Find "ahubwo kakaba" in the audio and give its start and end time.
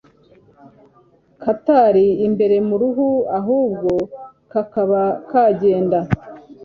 3.39-5.01